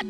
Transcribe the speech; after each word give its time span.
Hey, 0.00 0.06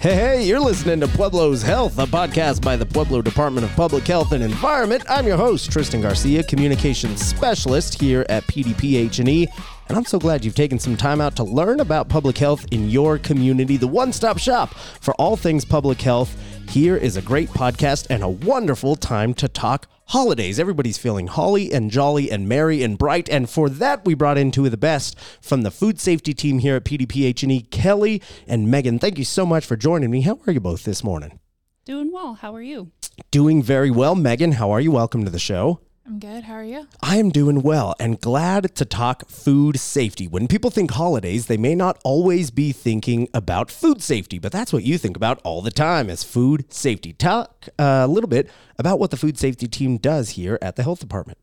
hey, 0.00 0.44
you're 0.44 0.60
listening 0.60 1.00
to 1.00 1.08
Pueblo's 1.08 1.60
Health, 1.60 1.98
a 1.98 2.06
podcast 2.06 2.64
by 2.64 2.76
the 2.76 2.86
Pueblo 2.86 3.20
Department 3.20 3.66
of 3.66 3.76
Public 3.76 4.06
Health 4.06 4.32
and 4.32 4.42
Environment. 4.42 5.04
I'm 5.10 5.26
your 5.26 5.36
host, 5.36 5.70
Tristan 5.70 6.00
Garcia, 6.00 6.42
communications 6.44 7.20
specialist 7.20 8.00
here 8.00 8.24
at 8.30 8.44
PDPH&E, 8.44 9.46
and 9.88 9.98
I'm 9.98 10.06
so 10.06 10.18
glad 10.18 10.42
you've 10.42 10.54
taken 10.54 10.78
some 10.78 10.96
time 10.96 11.20
out 11.20 11.36
to 11.36 11.44
learn 11.44 11.80
about 11.80 12.08
public 12.08 12.38
health 12.38 12.64
in 12.70 12.88
your 12.88 13.18
community, 13.18 13.76
the 13.76 13.86
one-stop 13.86 14.38
shop 14.38 14.72
for 14.72 15.12
all 15.16 15.36
things 15.36 15.66
public 15.66 16.00
health. 16.00 16.34
Here 16.74 16.96
is 16.96 17.16
a 17.16 17.22
great 17.22 17.50
podcast 17.50 18.08
and 18.10 18.24
a 18.24 18.28
wonderful 18.28 18.96
time 18.96 19.32
to 19.34 19.46
talk 19.46 19.86
holidays. 20.06 20.58
Everybody's 20.58 20.98
feeling 20.98 21.28
holly 21.28 21.72
and 21.72 21.88
jolly 21.88 22.32
and 22.32 22.48
merry 22.48 22.82
and 22.82 22.98
bright. 22.98 23.28
And 23.28 23.48
for 23.48 23.68
that, 23.70 24.04
we 24.04 24.14
brought 24.14 24.38
in 24.38 24.50
two 24.50 24.64
of 24.64 24.72
the 24.72 24.76
best 24.76 25.16
from 25.40 25.62
the 25.62 25.70
food 25.70 26.00
safety 26.00 26.34
team 26.34 26.58
here 26.58 26.74
at 26.74 26.84
PDPH&E, 26.84 27.60
Kelly 27.70 28.20
and 28.48 28.68
Megan. 28.68 28.98
Thank 28.98 29.18
you 29.18 29.24
so 29.24 29.46
much 29.46 29.64
for 29.64 29.76
joining 29.76 30.10
me. 30.10 30.22
How 30.22 30.40
are 30.48 30.52
you 30.52 30.58
both 30.58 30.82
this 30.82 31.04
morning? 31.04 31.38
Doing 31.84 32.10
well. 32.10 32.34
How 32.34 32.52
are 32.52 32.60
you? 32.60 32.90
Doing 33.30 33.62
very 33.62 33.92
well. 33.92 34.16
Megan, 34.16 34.50
how 34.50 34.72
are 34.72 34.80
you? 34.80 34.90
Welcome 34.90 35.24
to 35.24 35.30
the 35.30 35.38
show. 35.38 35.78
I'm 36.06 36.18
good. 36.18 36.44
How 36.44 36.56
are 36.56 36.64
you? 36.64 36.86
I 37.02 37.16
am 37.16 37.30
doing 37.30 37.62
well 37.62 37.94
and 37.98 38.20
glad 38.20 38.74
to 38.74 38.84
talk 38.84 39.26
food 39.26 39.80
safety. 39.80 40.28
When 40.28 40.46
people 40.48 40.68
think 40.68 40.90
holidays, 40.90 41.46
they 41.46 41.56
may 41.56 41.74
not 41.74 41.98
always 42.04 42.50
be 42.50 42.72
thinking 42.72 43.26
about 43.32 43.70
food 43.70 44.02
safety, 44.02 44.38
but 44.38 44.52
that's 44.52 44.70
what 44.70 44.84
you 44.84 44.98
think 44.98 45.16
about 45.16 45.40
all 45.44 45.62
the 45.62 45.70
time 45.70 46.10
is 46.10 46.22
food 46.22 46.70
safety. 46.70 47.14
Talk 47.14 47.68
a 47.78 48.06
little 48.06 48.28
bit 48.28 48.50
about 48.78 48.98
what 48.98 49.12
the 49.12 49.16
food 49.16 49.38
safety 49.38 49.66
team 49.66 49.96
does 49.96 50.30
here 50.30 50.58
at 50.60 50.76
the 50.76 50.82
health 50.82 51.00
department. 51.00 51.38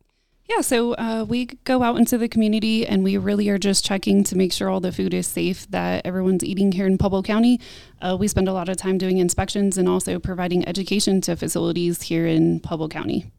Yeah, 0.48 0.62
so 0.62 0.94
uh, 0.94 1.26
we 1.28 1.46
go 1.64 1.82
out 1.82 1.98
into 1.98 2.20
the 2.20 2.28
community 2.28 2.86
and 2.86 3.04
we 3.04 3.18
really 3.18 3.50
are 3.50 3.58
just 3.58 3.84
checking 3.84 4.24
to 4.26 4.38
make 4.38 4.54
sure 4.54 4.70
all 4.70 4.80
the 4.80 4.92
food 4.92 5.14
is 5.14 5.26
safe 5.26 5.66
that 5.72 6.06
everyone's 6.06 6.44
eating 6.44 6.74
here 6.74 6.86
in 6.86 7.00
Pueblo 7.00 7.24
County. 7.24 7.60
Uh, 8.00 8.16
we 8.20 8.28
spend 8.28 8.48
a 8.48 8.54
lot 8.54 8.70
of 8.70 8.78
time 8.78 9.00
doing 9.00 9.18
inspections 9.18 9.78
and 9.78 9.90
also 9.90 10.20
providing 10.20 10.68
education 10.68 11.20
to 11.22 11.36
facilities 11.36 12.04
here 12.04 12.28
in 12.28 12.60
Pueblo 12.60 12.88
County. 12.88 13.32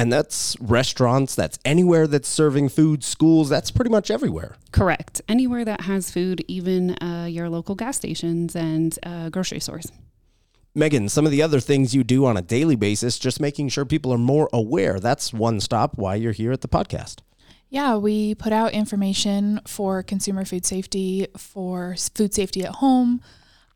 And 0.00 0.10
that's 0.10 0.56
restaurants, 0.60 1.34
that's 1.34 1.58
anywhere 1.62 2.06
that's 2.06 2.26
serving 2.26 2.70
food, 2.70 3.04
schools, 3.04 3.50
that's 3.50 3.70
pretty 3.70 3.90
much 3.90 4.10
everywhere. 4.10 4.56
Correct. 4.72 5.20
Anywhere 5.28 5.62
that 5.66 5.82
has 5.82 6.10
food, 6.10 6.42
even 6.48 6.92
uh, 7.02 7.26
your 7.28 7.50
local 7.50 7.74
gas 7.74 7.98
stations 7.98 8.56
and 8.56 8.98
uh, 9.02 9.28
grocery 9.28 9.60
stores. 9.60 9.92
Megan, 10.74 11.10
some 11.10 11.26
of 11.26 11.32
the 11.32 11.42
other 11.42 11.60
things 11.60 11.94
you 11.94 12.02
do 12.02 12.24
on 12.24 12.38
a 12.38 12.40
daily 12.40 12.76
basis, 12.76 13.18
just 13.18 13.42
making 13.42 13.68
sure 13.68 13.84
people 13.84 14.10
are 14.10 14.16
more 14.16 14.48
aware. 14.54 14.98
That's 14.98 15.34
one 15.34 15.60
stop 15.60 15.98
why 15.98 16.14
you're 16.14 16.32
here 16.32 16.52
at 16.52 16.62
the 16.62 16.68
podcast. 16.68 17.18
Yeah, 17.68 17.96
we 17.96 18.34
put 18.34 18.54
out 18.54 18.72
information 18.72 19.60
for 19.66 20.02
consumer 20.02 20.46
food 20.46 20.64
safety, 20.64 21.26
for 21.36 21.94
food 22.14 22.32
safety 22.32 22.64
at 22.64 22.76
home. 22.76 23.20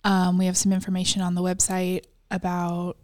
Um, 0.04 0.38
we 0.38 0.46
have 0.46 0.56
some 0.56 0.72
information 0.72 1.20
on 1.20 1.34
the 1.34 1.42
website 1.42 2.04
about 2.30 2.96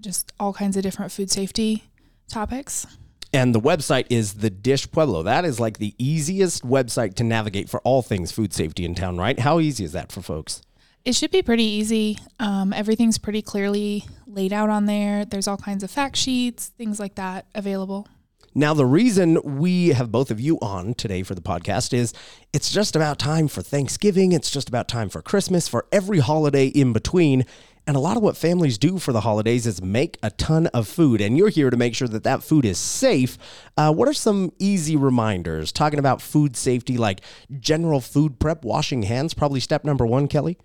just 0.00 0.32
all 0.38 0.52
kinds 0.52 0.76
of 0.76 0.84
different 0.84 1.10
food 1.10 1.32
safety 1.32 1.89
topics. 2.30 2.86
And 3.32 3.54
the 3.54 3.60
website 3.60 4.06
is 4.10 4.34
the 4.34 4.50
Dish 4.50 4.90
Pueblo. 4.90 5.22
That 5.22 5.44
is 5.44 5.60
like 5.60 5.78
the 5.78 5.94
easiest 5.98 6.66
website 6.66 7.14
to 7.14 7.24
navigate 7.24 7.68
for 7.68 7.80
all 7.82 8.02
things 8.02 8.32
food 8.32 8.52
safety 8.52 8.84
in 8.84 8.94
town, 8.94 9.18
right? 9.18 9.38
How 9.38 9.60
easy 9.60 9.84
is 9.84 9.92
that 9.92 10.10
for 10.10 10.20
folks? 10.20 10.62
It 11.04 11.14
should 11.14 11.30
be 11.30 11.42
pretty 11.42 11.64
easy. 11.64 12.18
Um, 12.38 12.72
everything's 12.72 13.18
pretty 13.18 13.40
clearly 13.40 14.04
laid 14.26 14.52
out 14.52 14.68
on 14.68 14.86
there. 14.86 15.24
There's 15.24 15.48
all 15.48 15.56
kinds 15.56 15.82
of 15.82 15.90
fact 15.90 16.16
sheets, 16.16 16.68
things 16.76 16.98
like 16.98 17.14
that 17.14 17.46
available. 17.54 18.06
Now, 18.52 18.74
the 18.74 18.84
reason 18.84 19.38
we 19.44 19.88
have 19.90 20.10
both 20.10 20.32
of 20.32 20.40
you 20.40 20.58
on 20.60 20.94
today 20.94 21.22
for 21.22 21.36
the 21.36 21.40
podcast 21.40 21.94
is 21.94 22.12
it's 22.52 22.72
just 22.72 22.96
about 22.96 23.20
time 23.20 23.46
for 23.46 23.62
Thanksgiving. 23.62 24.32
It's 24.32 24.50
just 24.50 24.68
about 24.68 24.88
time 24.88 25.08
for 25.08 25.22
Christmas, 25.22 25.68
for 25.68 25.86
every 25.92 26.18
holiday 26.18 26.66
in 26.66 26.92
between. 26.92 27.46
And 27.90 27.96
a 27.96 28.00
lot 28.00 28.16
of 28.16 28.22
what 28.22 28.36
families 28.36 28.78
do 28.78 29.00
for 29.00 29.12
the 29.12 29.22
holidays 29.22 29.66
is 29.66 29.82
make 29.82 30.16
a 30.22 30.30
ton 30.30 30.68
of 30.68 30.86
food. 30.86 31.20
And 31.20 31.36
you're 31.36 31.48
here 31.48 31.70
to 31.70 31.76
make 31.76 31.96
sure 31.96 32.06
that 32.06 32.22
that 32.22 32.40
food 32.40 32.64
is 32.64 32.78
safe. 32.78 33.36
Uh, 33.76 33.92
what 33.92 34.06
are 34.06 34.12
some 34.12 34.52
easy 34.60 34.94
reminders? 34.94 35.72
Talking 35.72 35.98
about 35.98 36.22
food 36.22 36.56
safety, 36.56 36.96
like 36.96 37.20
general 37.58 38.00
food 38.00 38.38
prep, 38.38 38.64
washing 38.64 39.02
hands, 39.02 39.34
probably 39.34 39.58
step 39.58 39.84
number 39.84 40.06
one, 40.06 40.28
Kelly? 40.28 40.56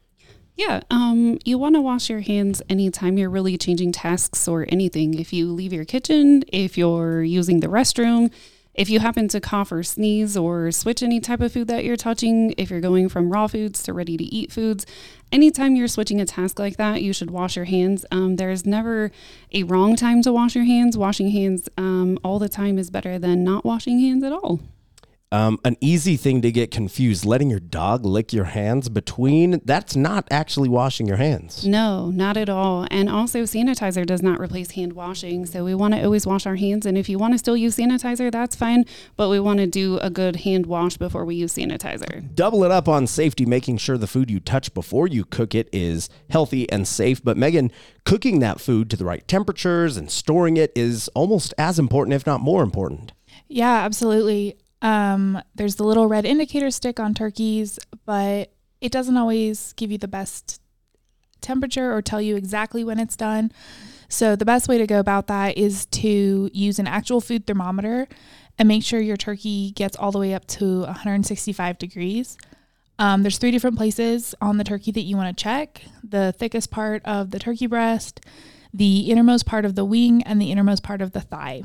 Yeah, 0.56 0.81
um, 0.91 1.40
you 1.44 1.58
want 1.58 1.74
to 1.74 1.81
wash 1.81 2.12
your 2.12 2.19
hands 2.19 2.62
anytime 2.69 3.18
you're 3.18 3.31
really 3.31 3.57
changing 3.57 3.92
tasks 3.92 4.47
or 4.47 4.68
anything. 4.69 5.16
If 5.16 5.34
you 5.34 5.52
leave 5.52 5.74
your 5.74 5.84
kitchen, 5.84 6.44
if 6.50 6.78
you're 6.78 7.24
using 7.24 7.59
the 7.59 7.69
restroom, 7.69 8.31
if 8.75 8.90
you 8.90 9.00
happen 9.00 9.28
to 9.30 9.40
cough 9.40 9.72
or 9.72 9.84
sneeze 9.84 10.36
or 10.36 10.69
switch 10.72 11.02
any 11.02 11.22
type 11.22 11.40
of 11.40 11.53
food 11.53 11.68
that 11.69 11.86
you're 11.86 11.96
touching, 11.96 12.53
if 12.58 12.69
you're 12.69 12.81
going 12.81 13.08
from 13.08 13.31
raw 13.31 13.47
foods 13.47 13.81
to 13.84 13.94
ready 13.94 14.18
to 14.18 14.24
eat 14.25 14.52
foods, 14.52 14.86
anytime 15.31 15.75
you're 15.75 15.88
switching 15.88 16.19
a 16.19 16.25
task 16.25 16.59
like 16.59 16.75
that, 16.75 17.02
you 17.02 17.13
should 17.13 17.31
wash 17.31 17.56
your 17.56 17.66
hands. 17.66 18.06
Um, 18.12 18.36
there's 18.36 18.66
never 18.66 19.12
a 19.53 19.63
wrong 19.63 19.96
time 19.96 20.22
to 20.24 20.34
wash 20.34 20.56
your 20.56 20.66
hands. 20.66 20.97
Washing 20.97 21.31
hands 21.31 21.69
um, 21.78 22.19
all 22.24 22.38
the 22.38 22.50
time 22.50 22.78
is 22.78 22.90
better 22.90 23.18
than 23.18 23.46
not 23.46 23.63
washing 23.63 24.00
hands 24.00 24.24
at 24.24 24.34
all. 24.34 24.59
Um, 25.31 25.59
an 25.66 25.75
easy 25.81 26.18
thing 26.18 26.41
to 26.44 26.52
get 26.52 26.69
confused 26.69 27.25
letting 27.25 27.50
your 27.50 27.59
dog 27.59 28.06
lick 28.06 28.31
your 28.31 28.46
hands 28.46 28.90
between 28.90 29.59
that's 29.66 29.96
not 29.96 30.28
actually 30.30 30.69
washing 30.69 31.08
your 31.08 31.18
hands. 31.18 31.66
No 31.66 32.12
not 32.12 32.38
at 32.38 32.47
all. 32.47 32.88
And 32.91 33.09
also 33.09 33.44
sanitizer 33.44 34.06
does 34.06 34.22
not 34.22 34.40
replace 34.40 34.72
hand 34.72 34.94
washing 34.94 35.46
so 35.46 35.66
we 35.66 35.74
want 35.74 35.96
to 35.96 36.03
always 36.03 36.28
wash 36.28 36.46
our 36.46 36.56
hands 36.56 36.86
and 36.86 36.97
if 36.97 37.09
you 37.09 37.18
want 37.18 37.34
to 37.34 37.38
still 37.40 37.58
use 37.58 37.75
sanitizer 37.75 38.31
that's 38.31 38.56
fine 38.56 38.86
but 39.18 39.30
we 39.30 39.40
want 39.40 39.59
to 39.59 39.68
do 39.68 39.97
a 39.97 40.09
good 40.09 40.38
hand 40.38 40.68
wash 40.68 40.96
before 40.97 41.25
we 41.25 41.36
use 41.36 41.56
sanitizer. 41.56 42.34
Double 42.36 42.63
it 42.63 42.72
up 42.72 42.88
on 42.88 43.07
safety 43.07 43.46
making 43.46 43.78
sure 43.78 43.97
the 43.97 44.07
food 44.07 44.30
you 44.30 44.40
touch 44.40 44.74
before 44.75 45.07
you 45.07 45.25
cook 45.25 45.56
it 45.56 45.68
is 45.74 46.07
healthy 46.30 46.69
and 46.72 46.88
safe. 46.88 47.22
But 47.24 47.36
megan 47.36 47.72
cooking 48.06 48.40
that 48.40 48.62
food 48.62 48.92
to 48.92 48.96
the 48.96 49.06
right 49.06 49.28
temperatures 49.28 49.97
and 49.97 50.12
storing 50.12 50.56
it 50.56 50.72
is 50.75 51.09
almost 51.09 51.53
as 51.57 51.80
important 51.80 52.13
if 52.13 52.28
not 52.28 52.42
more 52.42 52.62
important. 52.62 53.12
Yeah 53.47 53.84
absolutely 53.84 54.57
um, 54.81 55.41
there's 55.56 55.75
the 55.75 55.84
little 55.84 56.08
red 56.08 56.25
indicator 56.25 56.72
stick 56.72 57.00
on 57.00 57.13
turkeys, 57.13 57.80
but 58.06 58.53
it 58.81 58.91
doesn't 58.91 59.18
always 59.18 59.74
give 59.74 59.91
you 59.91 59.97
the 59.97 60.08
best 60.08 60.62
temperature 61.41 61.94
or 61.94 62.02
tell 62.02 62.22
you 62.22 62.36
exactly 62.36 62.84
when 62.84 63.00
it's 63.00 63.16
done. 63.16 63.52
So, 64.08 64.36
the 64.36 64.46
best 64.46 64.68
way 64.68 64.78
to 64.78 64.86
go 64.86 65.00
about 65.00 65.28
that 65.28 65.58
is 65.58 65.86
to 65.88 66.50
use 66.53 66.78
an 66.78 66.88
actual 66.88 67.22
food 67.22 67.47
thermometer 67.47 68.08
and 68.58 68.68
make 68.68 68.84
sure 68.84 69.00
your 69.00 69.18
turkey 69.18 69.72
gets 69.72 69.97
all 69.97 70.12
the 70.12 70.19
way 70.19 70.34
up 70.34 70.46
to 70.47 70.81
165 70.81 71.78
degrees. 71.78 72.38
Um, 72.97 73.24
there's 73.24 73.38
three 73.38 73.52
different 73.52 73.78
places 73.78 74.36
on 74.40 74.57
the 74.57 74.63
turkey 74.63 74.92
that 74.92 75.02
you 75.02 75.18
want 75.18 75.36
to 75.36 75.44
check 75.44 75.81
the 76.03 76.34
thickest 76.38 76.72
part 76.72 77.02
of 77.03 77.31
the 77.31 77.40
turkey 77.40 77.68
breast, 77.68 78.22
the 78.74 79.12
innermost 79.12 79.46
part 79.46 79.66
of 79.66 79.75
the 79.75 79.84
wing, 79.84 80.24
and 80.24 80.42
the 80.42 80.52
innermost 80.52 80.84
part 80.84 81.02
of 81.02 81.12
the 81.12 81.22
thigh. 81.22 81.63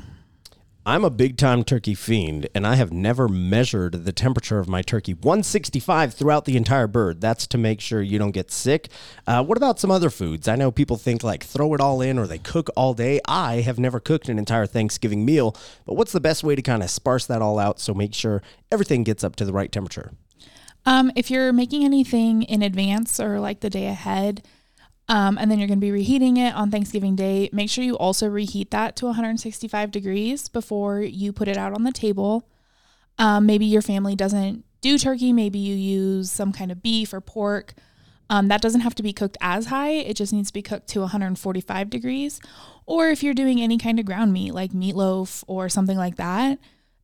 I'm 0.83 1.05
a 1.05 1.11
big 1.11 1.37
time 1.37 1.63
turkey 1.63 1.93
fiend, 1.93 2.49
and 2.55 2.65
I 2.65 2.73
have 2.73 2.91
never 2.91 3.27
measured 3.27 4.03
the 4.03 4.11
temperature 4.11 4.57
of 4.57 4.67
my 4.67 4.81
turkey. 4.81 5.13
165 5.13 6.15
throughout 6.15 6.45
the 6.45 6.57
entire 6.57 6.87
bird. 6.87 7.21
That's 7.21 7.45
to 7.47 7.59
make 7.59 7.79
sure 7.79 8.01
you 8.01 8.17
don't 8.17 8.31
get 8.31 8.49
sick. 8.49 8.89
Uh, 9.27 9.43
what 9.43 9.59
about 9.59 9.79
some 9.79 9.91
other 9.91 10.09
foods? 10.09 10.47
I 10.47 10.55
know 10.55 10.71
people 10.71 10.97
think 10.97 11.21
like 11.23 11.43
throw 11.43 11.75
it 11.75 11.81
all 11.81 12.01
in 12.01 12.17
or 12.17 12.25
they 12.25 12.39
cook 12.39 12.67
all 12.75 12.95
day. 12.95 13.19
I 13.27 13.61
have 13.61 13.77
never 13.77 13.99
cooked 13.99 14.27
an 14.27 14.39
entire 14.39 14.65
Thanksgiving 14.65 15.23
meal, 15.23 15.55
but 15.85 15.93
what's 15.93 16.13
the 16.13 16.19
best 16.19 16.43
way 16.43 16.55
to 16.55 16.63
kind 16.63 16.81
of 16.81 16.89
sparse 16.89 17.27
that 17.27 17.43
all 17.43 17.59
out 17.59 17.79
so 17.79 17.93
make 17.93 18.15
sure 18.15 18.41
everything 18.71 19.03
gets 19.03 19.23
up 19.23 19.35
to 19.35 19.45
the 19.45 19.53
right 19.53 19.71
temperature? 19.71 20.13
Um, 20.87 21.11
if 21.15 21.29
you're 21.29 21.53
making 21.53 21.85
anything 21.85 22.41
in 22.41 22.63
advance 22.63 23.19
or 23.19 23.39
like 23.39 23.59
the 23.59 23.69
day 23.69 23.85
ahead, 23.85 24.41
um, 25.07 25.37
and 25.37 25.49
then 25.49 25.59
you're 25.59 25.67
going 25.67 25.79
to 25.79 25.85
be 25.85 25.91
reheating 25.91 26.37
it 26.37 26.53
on 26.55 26.71
Thanksgiving 26.71 27.15
Day. 27.15 27.49
Make 27.51 27.69
sure 27.69 27.83
you 27.83 27.97
also 27.97 28.27
reheat 28.27 28.71
that 28.71 28.95
to 28.97 29.07
165 29.07 29.91
degrees 29.91 30.47
before 30.47 31.01
you 31.01 31.33
put 31.33 31.47
it 31.47 31.57
out 31.57 31.73
on 31.73 31.83
the 31.83 31.91
table. 31.91 32.47
Um, 33.17 33.45
maybe 33.45 33.65
your 33.65 33.81
family 33.81 34.15
doesn't 34.15 34.63
do 34.81 34.97
turkey. 34.97 35.33
Maybe 35.33 35.59
you 35.59 35.75
use 35.75 36.31
some 36.31 36.51
kind 36.51 36.71
of 36.71 36.81
beef 36.81 37.13
or 37.13 37.21
pork. 37.21 37.73
Um, 38.29 38.47
that 38.47 38.61
doesn't 38.61 38.81
have 38.81 38.95
to 38.95 39.03
be 39.03 39.11
cooked 39.11 39.37
as 39.41 39.65
high. 39.65 39.91
It 39.91 40.15
just 40.15 40.31
needs 40.31 40.49
to 40.49 40.53
be 40.53 40.61
cooked 40.61 40.87
to 40.89 41.01
145 41.01 41.89
degrees. 41.89 42.39
Or 42.85 43.09
if 43.09 43.21
you're 43.21 43.33
doing 43.33 43.61
any 43.61 43.77
kind 43.77 43.99
of 43.99 44.05
ground 44.05 44.31
meat 44.31 44.53
like 44.53 44.71
meatloaf 44.71 45.43
or 45.47 45.67
something 45.67 45.97
like 45.97 46.15
that, 46.15 46.57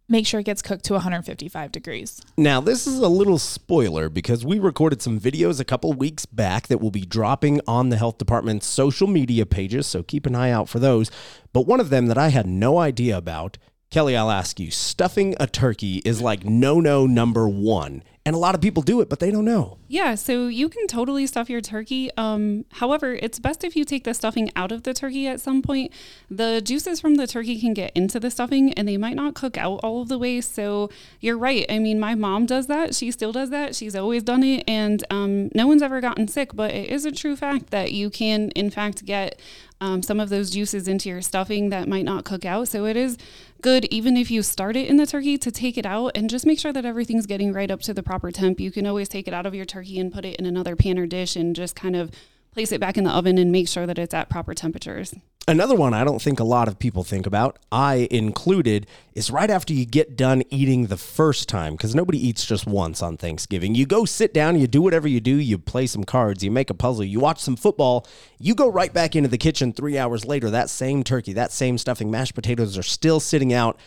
make 0.09 0.25
sure 0.25 0.39
it 0.39 0.45
gets 0.45 0.62
cooked 0.62 0.86
to 0.86 0.94
155 0.94 1.71
degrees. 1.71 2.21
Now, 2.38 2.62
this 2.62 2.88
is 2.88 3.00
a 3.00 3.07
little 3.07 3.38
spoiler 3.38 4.09
because 4.09 4.45
we 4.45 4.59
recorded 4.59 5.01
some 5.01 5.19
videos 5.19 5.59
a 5.59 5.65
couple 5.65 5.94
weeks 5.94 6.25
back 6.25 6.68
that 6.68 6.80
will 6.80 6.92
be 6.92 7.06
dropping 7.06 7.62
on 7.68 7.89
the 7.89 7.98
health 7.98 8.18
department's 8.18 8.68
social 8.68 9.07
media 9.07 9.45
pages, 9.45 9.88
so 9.88 10.04
keep 10.04 10.25
an 10.25 10.36
eye 10.36 10.51
out 10.51 10.69
for 10.69 10.80
those. 10.80 11.12
But 11.54 11.68
one 11.68 11.80
of 11.80 11.89
them 11.89 12.07
that 12.07 12.18
I 12.18 12.30
had 12.30 12.48
no 12.48 12.77
idea 12.77 13.18
about, 13.18 13.57
Kelly, 13.89 14.18
I'll 14.18 14.31
ask 14.31 14.60
you, 14.60 14.69
stuffing 14.69 15.36
a 15.39 15.48
turkey 15.48 16.01
is 16.04 16.22
like 16.22 16.44
no 16.44 16.81
no 16.81 17.07
number 17.07 17.48
1. 17.48 18.04
And 18.25 18.36
a 18.36 18.39
lot 18.39 18.56
of 18.56 18.60
people 18.60 18.84
do 18.84 19.00
it, 19.00 19.07
but 19.07 19.22
they 19.22 19.31
don't 19.31 19.45
know. 19.45 19.78
Yeah, 19.88 20.16
so 20.16 20.48
you 20.48 20.68
can 20.68 20.86
totally 20.88 21.25
stuff 21.28 21.50
your 21.50 21.62
turkey. 21.62 22.10
Um, 22.18 22.66
however, 22.74 23.13
it's 23.13 23.39
best 23.39 23.63
if 23.63 23.74
you 23.74 23.86
take 23.86 24.04
the 24.04 24.13
stuffing 24.13 24.51
out 24.54 24.74
of 24.74 24.84
the 24.84 24.94
turkey 24.94 25.28
at 25.28 25.39
some 25.39 25.62
point. 25.62 25.94
The 26.30 26.62
juices 26.62 27.00
from 27.00 27.16
the 27.16 27.25
turkey 27.25 27.57
can 27.57 27.74
get 27.74 27.94
into 27.95 28.19
the 28.19 28.30
stuffing 28.30 28.74
and 28.74 28.86
they 28.86 28.98
might 28.98 29.16
not 29.16 29.34
cook 29.34 29.57
out 29.57 29.80
all 29.81 30.01
of 30.01 30.10
the 30.10 30.18
way. 30.18 30.42
So 30.42 30.90
you're 31.22 31.38
right. 31.38 31.66
I 31.69 31.80
mean, 31.80 32.01
my 32.01 32.16
mom 32.16 32.45
does 32.45 32.68
that. 32.68 32.94
She 32.95 33.12
still 33.12 33.31
does 33.31 33.50
that. 33.51 33.75
She's 33.78 33.95
always 33.95 34.24
done 34.24 34.44
it. 34.44 34.66
And 34.68 35.06
um, 35.10 35.50
no 35.56 35.66
one's 35.66 35.81
ever 35.81 36.01
gotten 36.01 36.28
sick, 36.28 36.54
but 36.54 36.72
it 36.72 36.90
is 36.90 37.06
a 37.06 37.13
true 37.13 37.38
fact 37.38 37.69
that 37.69 37.94
you 37.94 38.10
can, 38.10 38.50
in 38.50 38.69
fact, 38.69 39.06
get 39.06 39.40
um, 39.80 40.01
some 40.01 40.19
of 40.19 40.28
those 40.28 40.50
juices 40.50 40.88
into 40.88 41.07
your 41.07 41.22
stuffing 41.22 41.69
that 41.69 41.88
might 41.88 42.06
not 42.06 42.25
cook 42.25 42.44
out. 42.45 42.68
So 42.68 42.86
it 42.86 42.98
is 42.98 43.18
good, 43.62 43.86
even 43.86 44.18
if 44.18 44.30
you 44.31 44.44
start 44.44 44.75
it 44.75 44.88
in 44.88 44.98
the 44.98 45.06
turkey, 45.06 45.38
to 45.38 45.51
take 45.51 45.77
it 45.77 45.86
out 45.86 46.12
and 46.15 46.30
just 46.30 46.45
make 46.45 46.59
sure 46.59 46.74
that 46.74 46.86
everything's 46.86 47.25
getting 47.25 47.54
right 47.54 47.71
up 47.71 47.81
to 47.81 47.94
the 47.94 48.04
proper 48.04 48.31
temp. 48.31 48.59
You 48.59 48.71
can 48.71 48.86
always 48.86 49.09
take 49.09 49.27
it 49.27 49.33
out 49.33 49.45
of 49.45 49.56
your 49.56 49.65
turkey 49.65 50.00
and 50.00 50.12
put 50.12 50.25
it 50.25 50.38
in 50.38 50.45
another 50.45 50.75
pan 50.75 50.98
or 50.98 51.06
dish 51.06 51.36
and 51.36 51.56
just 51.56 51.75
kind 51.75 51.95
of 51.95 52.12
place 52.51 52.71
it 52.71 52.80
back 52.80 52.98
in 52.98 53.04
the 53.04 53.12
oven 53.12 53.38
and 53.38 53.51
make 53.51 53.68
sure 53.68 53.86
that 53.86 54.00
it's 54.00 54.13
at 54.13 54.30
proper 54.30 54.54
temperatures. 54.54 55.13
Another 55.49 55.75
one 55.75 55.94
I 55.94 56.03
don't 56.03 56.21
think 56.21 56.41
a 56.41 56.44
lot 56.44 56.67
of 56.67 56.77
people 56.77 57.05
think 57.05 57.25
about, 57.25 57.57
I 57.71 58.09
included, 58.11 58.85
is 59.13 59.31
right 59.31 59.49
after 59.49 59.71
you 59.71 59.85
get 59.85 60.17
done 60.17 60.44
eating 60.49 60.88
the 60.88 60.97
first 60.97 61.47
time, 61.47 61.75
because 61.75 61.95
nobody 61.95 62.17
eats 62.27 62.45
just 62.45 62.67
once 62.67 63.01
on 63.01 63.15
Thanksgiving. 63.15 63.73
You 63.73 63.85
go 63.85 64.03
sit 64.03 64.33
down, 64.33 64.59
you 64.59 64.67
do 64.67 64.81
whatever 64.81 65.07
you 65.07 65.21
do, 65.21 65.38
you 65.38 65.57
play 65.57 65.88
some 65.88 66.03
cards, 66.03 66.44
you 66.44 66.51
make 66.51 66.69
a 66.69 66.73
puzzle, 66.73 67.05
you 67.05 67.21
watch 67.21 67.39
some 67.39 67.55
football, 67.55 68.05
you 68.38 68.55
go 68.55 68.69
right 68.69 68.91
back 68.91 69.15
into 69.15 69.29
the 69.29 69.38
kitchen 69.38 69.71
three 69.71 69.97
hours 69.97 70.25
later. 70.25 70.49
That 70.49 70.69
same 70.69 71.01
turkey, 71.01 71.31
that 71.31 71.53
same 71.53 71.77
stuffing, 71.77 72.11
mashed 72.11 72.35
potatoes 72.35 72.77
are 72.77 72.83
still 72.83 73.21
sitting 73.21 73.53
out. 73.53 73.79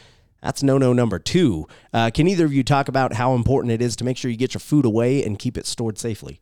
That's 0.42 0.62
no 0.62 0.78
no 0.78 0.94
number 0.94 1.18
two. 1.18 1.68
Uh, 1.92 2.08
can 2.08 2.26
either 2.26 2.46
of 2.46 2.54
you 2.54 2.64
talk 2.64 2.88
about 2.88 3.12
how 3.12 3.34
important 3.34 3.70
it 3.70 3.82
is 3.82 3.96
to 3.96 4.04
make 4.04 4.16
sure 4.16 4.30
you 4.30 4.38
get 4.38 4.54
your 4.54 4.60
food 4.60 4.86
away 4.86 5.22
and 5.22 5.38
keep 5.38 5.58
it 5.58 5.66
stored 5.66 5.98
safely? 5.98 6.40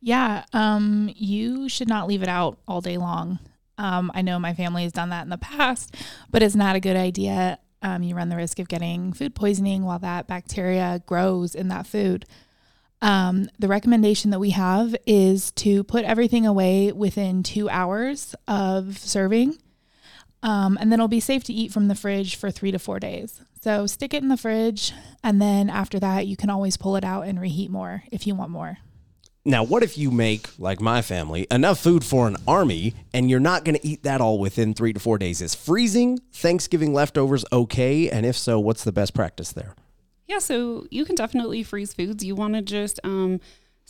Yeah, 0.00 0.44
um, 0.52 1.10
you 1.16 1.68
should 1.68 1.88
not 1.88 2.06
leave 2.06 2.22
it 2.22 2.28
out 2.28 2.58
all 2.68 2.80
day 2.80 2.98
long. 2.98 3.40
Um, 3.80 4.12
I 4.14 4.20
know 4.20 4.38
my 4.38 4.52
family 4.52 4.82
has 4.82 4.92
done 4.92 5.08
that 5.08 5.22
in 5.22 5.30
the 5.30 5.38
past, 5.38 5.96
but 6.30 6.42
it's 6.42 6.54
not 6.54 6.76
a 6.76 6.80
good 6.80 6.96
idea. 6.96 7.58
Um, 7.80 8.02
you 8.02 8.14
run 8.14 8.28
the 8.28 8.36
risk 8.36 8.58
of 8.58 8.68
getting 8.68 9.14
food 9.14 9.34
poisoning 9.34 9.84
while 9.84 9.98
that 10.00 10.26
bacteria 10.26 11.02
grows 11.06 11.54
in 11.54 11.68
that 11.68 11.86
food. 11.86 12.26
Um, 13.00 13.48
the 13.58 13.68
recommendation 13.68 14.32
that 14.32 14.38
we 14.38 14.50
have 14.50 14.94
is 15.06 15.50
to 15.52 15.82
put 15.84 16.04
everything 16.04 16.44
away 16.44 16.92
within 16.92 17.42
two 17.42 17.70
hours 17.70 18.34
of 18.46 18.98
serving, 18.98 19.56
um, 20.42 20.76
and 20.78 20.92
then 20.92 21.00
it'll 21.00 21.08
be 21.08 21.18
safe 21.18 21.42
to 21.44 21.54
eat 21.54 21.72
from 21.72 21.88
the 21.88 21.94
fridge 21.94 22.36
for 22.36 22.50
three 22.50 22.72
to 22.72 22.78
four 22.78 23.00
days. 23.00 23.40
So 23.62 23.86
stick 23.86 24.12
it 24.12 24.22
in 24.22 24.28
the 24.28 24.36
fridge, 24.36 24.92
and 25.24 25.40
then 25.40 25.70
after 25.70 25.98
that, 26.00 26.26
you 26.26 26.36
can 26.36 26.50
always 26.50 26.76
pull 26.76 26.96
it 26.96 27.04
out 27.04 27.22
and 27.22 27.40
reheat 27.40 27.70
more 27.70 28.02
if 28.12 28.26
you 28.26 28.34
want 28.34 28.50
more. 28.50 28.76
Now, 29.44 29.64
what 29.64 29.82
if 29.82 29.96
you 29.96 30.10
make, 30.10 30.48
like 30.58 30.82
my 30.82 31.00
family, 31.00 31.46
enough 31.50 31.80
food 31.80 32.04
for 32.04 32.28
an 32.28 32.36
army 32.46 32.94
and 33.14 33.30
you're 33.30 33.40
not 33.40 33.64
going 33.64 33.74
to 33.74 33.86
eat 33.86 34.02
that 34.02 34.20
all 34.20 34.38
within 34.38 34.74
three 34.74 34.92
to 34.92 35.00
four 35.00 35.16
days? 35.16 35.40
Is 35.40 35.54
freezing 35.54 36.18
Thanksgiving 36.30 36.92
leftovers 36.92 37.44
okay? 37.50 38.10
And 38.10 38.26
if 38.26 38.36
so, 38.36 38.60
what's 38.60 38.84
the 38.84 38.92
best 38.92 39.14
practice 39.14 39.52
there? 39.52 39.74
Yeah, 40.26 40.40
so 40.40 40.86
you 40.90 41.06
can 41.06 41.14
definitely 41.14 41.62
freeze 41.62 41.94
foods. 41.94 42.22
You 42.22 42.34
want 42.34 42.54
to 42.54 42.60
just 42.60 43.00
um, 43.02 43.40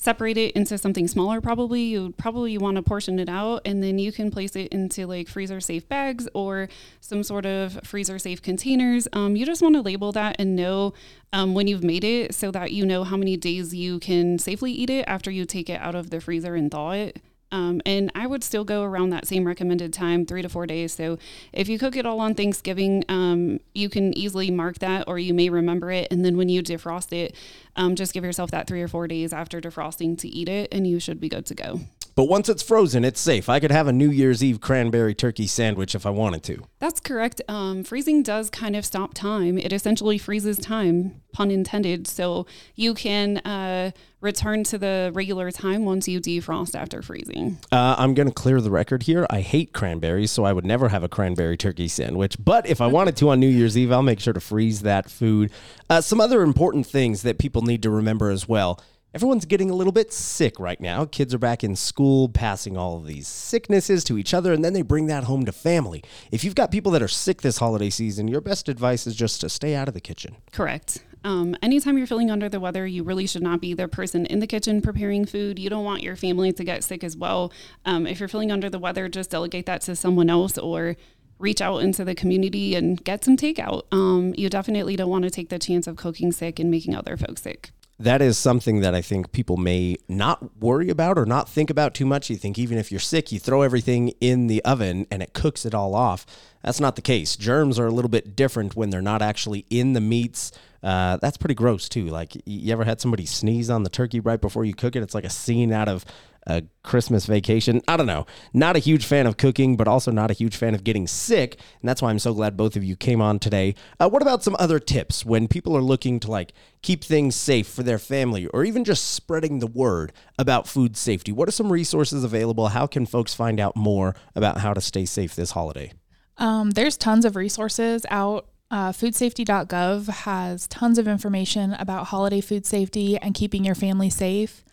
separate 0.00 0.38
it 0.38 0.52
into 0.52 0.78
something 0.78 1.06
smaller 1.06 1.42
probably. 1.42 1.82
You 1.82 2.04
would 2.04 2.16
probably 2.16 2.56
want 2.56 2.76
to 2.76 2.82
portion 2.82 3.18
it 3.18 3.28
out 3.28 3.60
and 3.66 3.82
then 3.82 3.98
you 3.98 4.12
can 4.12 4.30
place 4.30 4.56
it 4.56 4.72
into 4.72 5.06
like 5.06 5.28
freezer 5.28 5.60
safe 5.60 5.86
bags 5.88 6.26
or 6.32 6.68
some 7.00 7.22
sort 7.22 7.44
of 7.44 7.78
freezer 7.84 8.18
safe 8.18 8.40
containers. 8.40 9.06
Um, 9.12 9.36
you 9.36 9.44
just 9.44 9.60
want 9.60 9.74
to 9.74 9.82
label 9.82 10.10
that 10.12 10.36
and 10.38 10.56
know 10.56 10.94
um, 11.34 11.52
when 11.52 11.66
you've 11.66 11.84
made 11.84 12.02
it 12.02 12.34
so 12.34 12.50
that 12.50 12.72
you 12.72 12.86
know 12.86 13.04
how 13.04 13.18
many 13.18 13.36
days 13.36 13.74
you 13.74 14.00
can 14.00 14.38
safely 14.38 14.72
eat 14.72 14.88
it 14.88 15.04
after 15.06 15.30
you 15.30 15.44
take 15.44 15.68
it 15.68 15.80
out 15.80 15.94
of 15.94 16.08
the 16.08 16.20
freezer 16.20 16.54
and 16.54 16.70
thaw 16.70 16.92
it 16.92 17.20
um, 17.52 17.80
and 17.84 18.10
I 18.14 18.26
would 18.26 18.44
still 18.44 18.64
go 18.64 18.82
around 18.82 19.10
that 19.10 19.26
same 19.26 19.46
recommended 19.46 19.92
time, 19.92 20.26
three 20.26 20.42
to 20.42 20.48
four 20.48 20.66
days. 20.66 20.92
So 20.92 21.18
if 21.52 21.68
you 21.68 21.78
cook 21.78 21.96
it 21.96 22.06
all 22.06 22.20
on 22.20 22.34
Thanksgiving, 22.34 23.04
um, 23.08 23.60
you 23.74 23.88
can 23.88 24.16
easily 24.16 24.50
mark 24.50 24.78
that 24.78 25.04
or 25.08 25.18
you 25.18 25.34
may 25.34 25.48
remember 25.48 25.90
it. 25.90 26.08
And 26.10 26.24
then 26.24 26.36
when 26.36 26.48
you 26.48 26.62
defrost 26.62 27.12
it, 27.12 27.34
um, 27.76 27.94
just 27.94 28.12
give 28.12 28.24
yourself 28.24 28.50
that 28.50 28.66
three 28.66 28.82
or 28.82 28.88
four 28.88 29.08
days 29.08 29.32
after 29.32 29.60
defrosting 29.60 30.18
to 30.18 30.28
eat 30.28 30.48
it, 30.48 30.68
and 30.72 30.86
you 30.86 31.00
should 31.00 31.20
be 31.20 31.28
good 31.28 31.46
to 31.46 31.54
go. 31.54 31.80
But 32.20 32.28
once 32.28 32.50
it's 32.50 32.62
frozen, 32.62 33.02
it's 33.02 33.18
safe. 33.18 33.48
I 33.48 33.60
could 33.60 33.70
have 33.70 33.86
a 33.86 33.94
New 33.94 34.10
Year's 34.10 34.44
Eve 34.44 34.60
cranberry 34.60 35.14
turkey 35.14 35.46
sandwich 35.46 35.94
if 35.94 36.04
I 36.04 36.10
wanted 36.10 36.42
to. 36.42 36.62
That's 36.78 37.00
correct. 37.00 37.40
Um, 37.48 37.82
freezing 37.82 38.22
does 38.22 38.50
kind 38.50 38.76
of 38.76 38.84
stop 38.84 39.14
time. 39.14 39.56
It 39.56 39.72
essentially 39.72 40.18
freezes 40.18 40.58
time, 40.58 41.22
pun 41.32 41.50
intended. 41.50 42.06
So 42.06 42.44
you 42.74 42.92
can 42.92 43.38
uh, 43.38 43.92
return 44.20 44.64
to 44.64 44.76
the 44.76 45.12
regular 45.14 45.50
time 45.50 45.86
once 45.86 46.08
you 46.08 46.20
defrost 46.20 46.78
after 46.78 47.00
freezing. 47.00 47.56
Uh, 47.72 47.94
I'm 47.96 48.12
going 48.12 48.28
to 48.28 48.34
clear 48.34 48.60
the 48.60 48.70
record 48.70 49.04
here. 49.04 49.26
I 49.30 49.40
hate 49.40 49.72
cranberries, 49.72 50.30
so 50.30 50.44
I 50.44 50.52
would 50.52 50.66
never 50.66 50.90
have 50.90 51.02
a 51.02 51.08
cranberry 51.08 51.56
turkey 51.56 51.88
sandwich. 51.88 52.36
But 52.38 52.66
if 52.66 52.82
I 52.82 52.86
wanted 52.86 53.16
to 53.16 53.30
on 53.30 53.40
New 53.40 53.48
Year's 53.48 53.78
Eve, 53.78 53.92
I'll 53.92 54.02
make 54.02 54.20
sure 54.20 54.34
to 54.34 54.40
freeze 54.40 54.82
that 54.82 55.10
food. 55.10 55.52
Uh, 55.88 56.02
some 56.02 56.20
other 56.20 56.42
important 56.42 56.86
things 56.86 57.22
that 57.22 57.38
people 57.38 57.62
need 57.62 57.82
to 57.82 57.88
remember 57.88 58.28
as 58.28 58.46
well. 58.46 58.78
Everyone's 59.12 59.44
getting 59.44 59.70
a 59.70 59.74
little 59.74 59.92
bit 59.92 60.12
sick 60.12 60.60
right 60.60 60.80
now. 60.80 61.04
Kids 61.04 61.34
are 61.34 61.38
back 61.38 61.64
in 61.64 61.74
school, 61.74 62.28
passing 62.28 62.76
all 62.76 62.96
of 62.96 63.06
these 63.06 63.26
sicknesses 63.26 64.04
to 64.04 64.16
each 64.16 64.32
other, 64.32 64.52
and 64.52 64.64
then 64.64 64.72
they 64.72 64.82
bring 64.82 65.06
that 65.06 65.24
home 65.24 65.44
to 65.46 65.52
family. 65.52 66.04
If 66.30 66.44
you've 66.44 66.54
got 66.54 66.70
people 66.70 66.92
that 66.92 67.02
are 67.02 67.08
sick 67.08 67.42
this 67.42 67.58
holiday 67.58 67.90
season, 67.90 68.28
your 68.28 68.40
best 68.40 68.68
advice 68.68 69.08
is 69.08 69.16
just 69.16 69.40
to 69.40 69.48
stay 69.48 69.74
out 69.74 69.88
of 69.88 69.94
the 69.94 70.00
kitchen. 70.00 70.36
Correct. 70.52 71.02
Um, 71.24 71.56
anytime 71.60 71.98
you're 71.98 72.06
feeling 72.06 72.30
under 72.30 72.48
the 72.48 72.60
weather, 72.60 72.86
you 72.86 73.02
really 73.02 73.26
should 73.26 73.42
not 73.42 73.60
be 73.60 73.74
the 73.74 73.88
person 73.88 74.26
in 74.26 74.38
the 74.38 74.46
kitchen 74.46 74.80
preparing 74.80 75.26
food. 75.26 75.58
You 75.58 75.70
don't 75.70 75.84
want 75.84 76.04
your 76.04 76.14
family 76.14 76.52
to 76.52 76.62
get 76.62 76.84
sick 76.84 77.02
as 77.02 77.16
well. 77.16 77.52
Um, 77.84 78.06
if 78.06 78.20
you're 78.20 78.28
feeling 78.28 78.52
under 78.52 78.70
the 78.70 78.78
weather, 78.78 79.08
just 79.08 79.30
delegate 79.30 79.66
that 79.66 79.80
to 79.82 79.96
someone 79.96 80.30
else 80.30 80.56
or 80.56 80.94
reach 81.40 81.60
out 81.60 81.78
into 81.78 82.04
the 82.04 82.14
community 82.14 82.76
and 82.76 83.02
get 83.02 83.24
some 83.24 83.36
takeout. 83.36 83.82
Um, 83.90 84.34
you 84.36 84.48
definitely 84.48 84.94
don't 84.94 85.10
want 85.10 85.24
to 85.24 85.30
take 85.30 85.48
the 85.48 85.58
chance 85.58 85.88
of 85.88 85.96
cooking 85.96 86.30
sick 86.30 86.60
and 86.60 86.70
making 86.70 86.94
other 86.94 87.16
folks 87.16 87.42
sick 87.42 87.72
that 88.00 88.22
is 88.22 88.38
something 88.38 88.80
that 88.80 88.94
I 88.94 89.02
think 89.02 89.30
people 89.30 89.58
may 89.58 89.98
not 90.08 90.58
worry 90.58 90.88
about 90.88 91.18
or 91.18 91.26
not 91.26 91.50
think 91.50 91.68
about 91.68 91.92
too 91.92 92.06
much. 92.06 92.30
You 92.30 92.36
think 92.36 92.58
even 92.58 92.78
if 92.78 92.90
you're 92.90 92.98
sick, 92.98 93.30
you 93.30 93.38
throw 93.38 93.60
everything 93.60 94.14
in 94.22 94.46
the 94.46 94.64
oven 94.64 95.06
and 95.10 95.22
it 95.22 95.34
cooks 95.34 95.66
it 95.66 95.74
all 95.74 95.94
off. 95.94 96.24
That's 96.64 96.80
not 96.80 96.96
the 96.96 97.02
case. 97.02 97.36
Germs 97.36 97.78
are 97.78 97.86
a 97.86 97.90
little 97.90 98.08
bit 98.08 98.34
different 98.34 98.74
when 98.74 98.88
they're 98.88 99.02
not 99.02 99.20
actually 99.20 99.66
in 99.68 99.92
the 99.92 100.00
meats. 100.00 100.50
Uh, 100.82 101.18
that's 101.18 101.36
pretty 101.36 101.54
gross 101.54 101.90
too. 101.90 102.06
Like 102.06 102.40
you 102.46 102.72
ever 102.72 102.84
had 102.84 103.02
somebody 103.02 103.26
sneeze 103.26 103.68
on 103.68 103.82
the 103.82 103.90
turkey 103.90 104.18
right 104.18 104.40
before 104.40 104.64
you 104.64 104.72
cook 104.72 104.96
it? 104.96 105.02
It's 105.02 105.14
like 105.14 105.24
a 105.24 105.30
scene 105.30 105.70
out 105.70 105.88
of 105.88 106.06
a 106.50 106.64
Christmas 106.82 107.26
vacation. 107.26 107.80
I 107.86 107.96
don't 107.96 108.06
know. 108.06 108.26
Not 108.52 108.76
a 108.76 108.80
huge 108.80 109.06
fan 109.06 109.26
of 109.26 109.36
cooking, 109.36 109.76
but 109.76 109.88
also 109.88 110.10
not 110.10 110.30
a 110.30 110.34
huge 110.34 110.56
fan 110.56 110.74
of 110.74 110.84
getting 110.84 111.06
sick. 111.06 111.54
And 111.80 111.88
that's 111.88 112.02
why 112.02 112.10
I'm 112.10 112.18
so 112.18 112.34
glad 112.34 112.56
both 112.56 112.76
of 112.76 112.84
you 112.84 112.96
came 112.96 113.20
on 113.20 113.38
today. 113.38 113.74
Uh, 113.98 114.08
what 114.08 114.22
about 114.22 114.42
some 114.42 114.56
other 114.58 114.78
tips 114.78 115.24
when 115.24 115.48
people 115.48 115.76
are 115.76 115.82
looking 115.82 116.20
to 116.20 116.30
like 116.30 116.52
keep 116.82 117.04
things 117.04 117.36
safe 117.36 117.68
for 117.68 117.82
their 117.82 117.98
family 117.98 118.46
or 118.48 118.64
even 118.64 118.84
just 118.84 119.12
spreading 119.12 119.60
the 119.60 119.66
word 119.66 120.12
about 120.38 120.68
food 120.68 120.96
safety? 120.96 121.32
What 121.32 121.48
are 121.48 121.52
some 121.52 121.70
resources 121.70 122.24
available? 122.24 122.68
How 122.68 122.86
can 122.86 123.06
folks 123.06 123.34
find 123.34 123.60
out 123.60 123.76
more 123.76 124.14
about 124.34 124.58
how 124.58 124.74
to 124.74 124.80
stay 124.80 125.04
safe 125.04 125.34
this 125.36 125.52
holiday? 125.52 125.92
Um, 126.38 126.70
there's 126.70 126.96
tons 126.96 127.24
of 127.24 127.36
resources 127.36 128.04
out 128.10 128.46
uh, 128.70 128.92
foodsafety.gov 128.92 130.08
has 130.08 130.68
tons 130.68 130.98
of 130.98 131.08
information 131.08 131.74
about 131.74 132.06
holiday 132.06 132.40
food 132.40 132.64
safety 132.64 133.18
and 133.18 133.34
keeping 133.34 133.64
your 133.64 133.74
family 133.74 134.08
safe. 134.08 134.64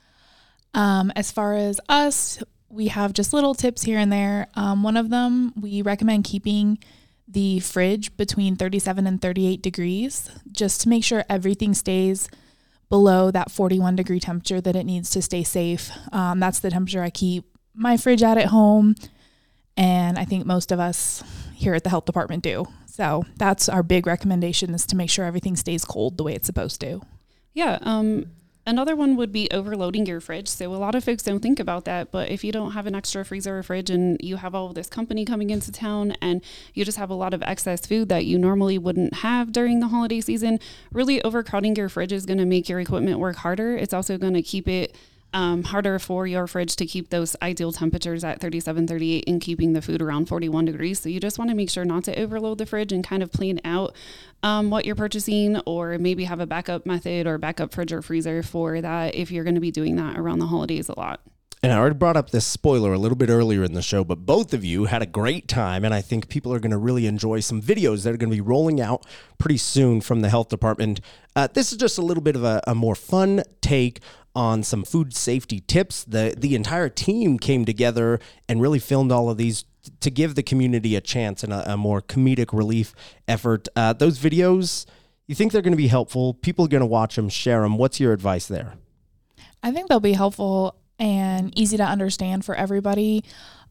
Um, 0.77 1.11
as 1.15 1.31
far 1.31 1.55
as 1.55 1.81
us, 1.89 2.41
we 2.69 2.89
have 2.89 3.11
just 3.11 3.33
little 3.33 3.55
tips 3.55 3.81
here 3.81 3.97
and 3.97 4.13
there. 4.13 4.47
Um, 4.53 4.83
one 4.83 4.95
of 4.95 5.09
them, 5.09 5.51
we 5.59 5.81
recommend 5.81 6.25
keeping 6.25 6.77
the 7.27 7.59
fridge 7.61 8.15
between 8.15 8.55
37 8.55 9.07
and 9.07 9.19
38 9.19 9.63
degrees 9.63 10.29
just 10.51 10.81
to 10.81 10.89
make 10.89 11.03
sure 11.03 11.25
everything 11.27 11.73
stays 11.73 12.29
below 12.89 13.31
that 13.31 13.49
41 13.49 13.95
degree 13.95 14.19
temperature 14.19 14.61
that 14.61 14.75
it 14.75 14.85
needs 14.85 15.09
to 15.09 15.21
stay 15.23 15.43
safe. 15.43 15.89
Um, 16.13 16.39
that's 16.39 16.59
the 16.59 16.69
temperature 16.69 17.01
I 17.01 17.09
keep 17.09 17.45
my 17.73 17.97
fridge 17.97 18.21
at 18.21 18.37
at 18.37 18.45
home. 18.45 18.93
And 19.75 20.19
I 20.19 20.25
think 20.25 20.45
most 20.45 20.71
of 20.71 20.79
us 20.79 21.23
here 21.55 21.73
at 21.73 21.83
the 21.83 21.89
health 21.89 22.05
department 22.05 22.43
do. 22.43 22.65
So 22.85 23.25
that's 23.37 23.67
our 23.67 23.81
big 23.81 24.05
recommendation 24.05 24.75
is 24.75 24.85
to 24.87 24.95
make 24.95 25.09
sure 25.09 25.25
everything 25.25 25.55
stays 25.55 25.83
cold 25.83 26.17
the 26.17 26.23
way 26.23 26.35
it's 26.35 26.45
supposed 26.45 26.79
to. 26.81 27.01
Yeah. 27.55 27.79
Um, 27.81 28.27
Another 28.67 28.97
one 28.97 29.15
would 29.15 29.31
be 29.31 29.49
overloading 29.49 30.05
your 30.05 30.19
fridge. 30.19 30.49
So 30.49 30.73
a 30.73 30.75
lot 30.75 30.93
of 30.93 31.01
folks 31.01 31.23
don't 31.23 31.39
think 31.39 31.57
about 31.57 31.85
that, 31.85 32.11
but 32.11 32.29
if 32.29 32.43
you 32.43 32.51
don't 32.51 32.73
have 32.73 32.85
an 32.85 32.95
extra 32.95 33.23
freezer 33.23 33.59
or 33.59 33.63
fridge 33.63 33.89
and 33.89 34.19
you 34.21 34.35
have 34.35 34.53
all 34.53 34.73
this 34.73 34.89
company 34.89 35.23
coming 35.23 35.51
into 35.51 35.71
town 35.71 36.17
and 36.21 36.43
you 36.73 36.83
just 36.83 36.97
have 36.97 37.09
a 37.09 37.13
lot 37.13 37.33
of 37.33 37.41
excess 37.43 37.85
food 37.85 38.09
that 38.09 38.25
you 38.25 38.37
normally 38.37 38.77
wouldn't 38.77 39.13
have 39.15 39.53
during 39.53 39.79
the 39.79 39.87
holiday 39.87 40.19
season, 40.19 40.59
really 40.91 41.21
overcrowding 41.23 41.77
your 41.77 41.87
fridge 41.87 42.11
is 42.11 42.25
going 42.25 42.39
to 42.39 42.45
make 42.45 42.67
your 42.67 42.81
equipment 42.81 43.19
work 43.19 43.37
harder. 43.37 43.77
It's 43.77 43.93
also 43.93 44.17
going 44.17 44.33
to 44.33 44.41
keep 44.41 44.67
it 44.67 44.93
Um, 45.33 45.63
harder 45.63 45.99
for 45.99 46.25
your 46.25 46.47
fridge 46.47 46.75
to 46.77 46.85
keep 46.85 47.09
those 47.09 47.35
ideal 47.41 47.71
temperatures 47.71 48.23
at 48.23 48.39
37, 48.39 48.87
38 48.87 49.25
and 49.27 49.41
keeping 49.41 49.73
the 49.73 49.81
food 49.81 50.01
around 50.01 50.27
41 50.27 50.65
degrees. 50.65 50.99
So 50.99 51.09
you 51.09 51.19
just 51.19 51.37
want 51.37 51.51
to 51.51 51.55
make 51.55 51.69
sure 51.69 51.85
not 51.85 52.05
to 52.05 52.17
overload 52.17 52.57
the 52.57 52.65
fridge 52.65 52.91
and 52.93 53.03
kind 53.03 53.21
of 53.21 53.31
plan 53.31 53.59
out 53.65 53.93
um, 54.41 54.69
what 54.69 54.85
you're 54.85 54.95
purchasing 54.95 55.59
or 55.65 55.97
maybe 55.97 56.23
have 56.23 56.39
a 56.39 56.47
backup 56.47 56.85
method 56.85 57.27
or 57.27 57.37
backup 57.37 57.73
fridge 57.73 57.91
or 57.91 58.01
freezer 58.01 58.41
for 58.41 58.79
that 58.79 59.15
if 59.15 59.29
you're 59.29 59.43
going 59.43 59.55
to 59.55 59.61
be 59.61 59.71
doing 59.71 59.97
that 59.97 60.17
around 60.17 60.39
the 60.39 60.47
holidays 60.47 60.87
a 60.89 60.97
lot. 60.97 61.19
And 61.67 61.73
I 61.73 61.79
already 61.79 61.97
brought 61.97 62.15
up 62.15 62.29
this 62.29 62.45
spoiler 62.45 62.93
a 62.93 62.97
little 62.97 63.17
bit 63.17 63.29
earlier 63.29 63.61
in 63.61 63.73
the 63.73 63.81
show, 63.81 64.05
but 64.05 64.25
both 64.25 64.53
of 64.53 64.63
you 64.63 64.85
had 64.85 65.01
a 65.01 65.05
great 65.05 65.49
time. 65.49 65.83
And 65.83 65.93
I 65.93 65.99
think 65.99 66.29
people 66.29 66.53
are 66.53 66.61
going 66.61 66.71
to 66.71 66.77
really 66.77 67.07
enjoy 67.07 67.41
some 67.41 67.61
videos 67.61 68.05
that 68.05 68.13
are 68.13 68.17
going 68.17 68.29
to 68.29 68.37
be 68.37 68.39
rolling 68.39 68.79
out 68.79 69.05
pretty 69.37 69.57
soon 69.57 69.99
from 69.99 70.21
the 70.21 70.29
health 70.29 70.47
department. 70.47 71.01
Uh, 71.35 71.49
this 71.53 71.73
is 71.73 71.77
just 71.77 71.97
a 71.97 72.01
little 72.01 72.23
bit 72.23 72.37
of 72.37 72.45
a, 72.45 72.61
a 72.65 72.73
more 72.73 72.95
fun 72.95 73.43
take 73.59 73.99
on 74.33 74.63
some 74.63 74.85
food 74.85 75.13
safety 75.13 75.59
tips. 75.59 76.05
The, 76.05 76.35
the 76.37 76.55
entire 76.55 76.87
team 76.87 77.37
came 77.37 77.65
together 77.65 78.21
and 78.47 78.61
really 78.61 78.79
filmed 78.79 79.11
all 79.11 79.29
of 79.29 79.35
these 79.35 79.65
to 79.99 80.09
give 80.09 80.35
the 80.35 80.43
community 80.43 80.95
a 80.95 81.01
chance 81.01 81.43
and 81.43 81.51
a, 81.51 81.73
a 81.73 81.75
more 81.75 82.01
comedic 82.01 82.57
relief 82.57 82.95
effort. 83.27 83.67
Uh, 83.75 83.91
those 83.91 84.19
videos, 84.19 84.85
you 85.27 85.35
think 85.35 85.51
they're 85.51 85.61
going 85.61 85.71
to 85.73 85.75
be 85.75 85.87
helpful? 85.87 86.33
People 86.33 86.63
are 86.63 86.69
going 86.69 86.79
to 86.79 86.85
watch 86.85 87.17
them, 87.17 87.27
share 87.27 87.63
them. 87.63 87.77
What's 87.77 87.99
your 87.99 88.13
advice 88.13 88.47
there? 88.47 88.75
I 89.61 89.73
think 89.73 89.89
they'll 89.89 89.99
be 89.99 90.13
helpful 90.13 90.77
and 90.99 91.57
easy 91.57 91.77
to 91.77 91.83
understand 91.83 92.45
for 92.45 92.55
everybody. 92.55 93.23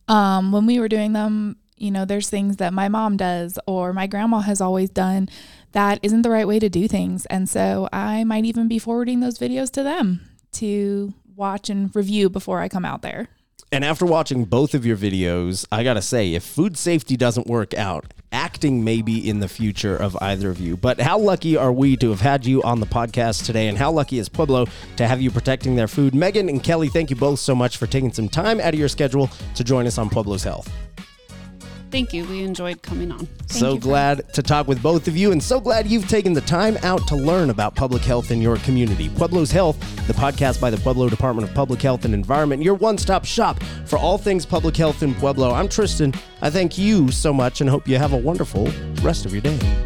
Um, 0.09 0.53
when 0.53 0.67
we 0.67 0.79
were 0.79 0.89
doing 0.89 1.13
them, 1.13 1.57
you 1.77 1.91
know, 1.91 2.05
there's 2.05 2.31
things 2.31 2.57
that 2.57 2.73
my 2.73 2.89
mom 2.89 3.17
does 3.17 3.59
or 3.67 3.93
my 3.93 4.07
grandma 4.07 4.41
has 4.41 4.61
always 4.61 4.89
done 4.89 5.29
that 5.73 5.99
isn't 6.03 6.23
the 6.23 6.31
right 6.31 6.49
way 6.49 6.59
to 6.59 6.69
do 6.69 6.89
things. 6.89 7.27
And 7.27 7.49
so 7.49 7.89
I 7.93 8.25
might 8.25 8.47
even 8.47 8.67
be 8.67 8.79
forwarding 8.79 9.21
those 9.21 9.39
videos 9.39 9.71
to 9.73 9.83
them 9.83 10.23
to 10.53 11.13
watch 11.35 11.69
and 11.69 11.95
review 11.95 12.31
before 12.31 12.61
I 12.61 12.69
come 12.69 12.85
out 12.85 13.03
there. 13.03 13.29
And 13.71 13.85
after 13.85 14.07
watching 14.07 14.45
both 14.45 14.75
of 14.75 14.87
your 14.87 14.97
videos, 14.97 15.67
I 15.71 15.83
gotta 15.83 16.01
say, 16.01 16.35
if 16.35 16.45
food 16.45 16.79
safety 16.79 17.17
doesn't 17.17 17.47
work 17.47 17.75
out, 17.75 18.15
acting 18.37 18.85
maybe 18.85 19.27
in 19.27 19.41
the 19.41 19.49
future 19.49 19.97
of 19.97 20.15
either 20.21 20.51
of 20.51 20.61
you. 20.61 20.77
But 20.77 21.01
how 21.01 21.19
lucky 21.19 21.57
are 21.57 21.73
we 21.73 21.97
to 21.97 22.11
have 22.11 22.21
had 22.21 22.45
you 22.45 22.63
on 22.63 22.81
the 22.81 22.87
podcast 22.87 23.47
today? 23.47 23.69
And 23.69 23.79
how 23.79 23.91
lucky 23.91 24.19
is 24.19 24.29
Pueblo 24.29 24.67
to 24.97 25.09
have 25.09 25.23
you 25.23 25.31
protecting 25.31 25.75
their 25.75 25.89
food? 25.89 26.15
Megan 26.15 26.51
and 26.51 26.63
Kelly, 26.63 26.91
thank 26.91 27.09
you 27.09 27.17
both 27.17 27.41
so 27.41 27.55
much 27.55 27.79
for 27.79 27.87
taking 27.87 28.13
some 28.13 28.29
time 28.29 28.61
out 28.61 28.75
of 28.75 28.79
your 28.79 28.89
schedule 28.89 29.31
to 29.55 29.65
join 29.65 29.87
us 29.87 29.97
on 29.97 30.11
Pueblo's 30.11 30.45
Health. 30.45 30.71
Thank 31.97 32.13
you. 32.13 32.27
We 32.27 32.43
enjoyed 32.43 32.83
coming 32.83 33.11
on. 33.11 33.21
Thank 33.21 33.51
so 33.53 33.73
you, 33.73 33.81
glad 33.81 34.31
to 34.35 34.43
talk 34.43 34.69
with 34.69 34.83
both 34.83 35.09
of 35.09 35.17
you, 35.17 35.33
and 35.33 35.43
so 35.43 35.59
glad 35.59 35.87
you've 35.87 36.07
taken 36.07 36.35
the 36.35 36.43
time 36.43 36.77
out 36.83 37.09
to 37.09 37.17
learn 37.17 37.49
about 37.49 37.75
public 37.75 38.03
health 38.03 38.31
in 38.31 38.43
your 38.43 38.59
community. 38.59 39.09
Pueblo's 39.09 39.51
Health, 39.51 39.81
the 40.07 40.13
podcast 40.13 40.61
by 40.61 40.69
the 40.69 40.77
Pueblo 40.77 41.09
Department 41.09 41.49
of 41.49 41.55
Public 41.55 41.81
Health 41.81 42.05
and 42.05 42.13
Environment, 42.13 42.63
your 42.63 42.75
one 42.75 42.99
stop 42.99 43.25
shop 43.25 43.63
for 43.87 43.99
all 43.99 44.19
things 44.19 44.45
public 44.45 44.77
health 44.77 45.03
in 45.03 45.15
Pueblo. 45.15 45.53
I'm 45.53 45.71
Tristan. 45.71 46.13
I 46.43 46.51
thank 46.51 46.77
you 46.77 47.11
so 47.11 47.33
much 47.33 47.63
and 47.63 47.71
hope 47.71 47.89
you 47.89 47.97
have 47.97 48.13
a 48.13 48.19
wonderful 48.19 48.69
rest 49.01 49.25
of 49.25 49.33
your 49.33 49.41
day. 49.41 49.86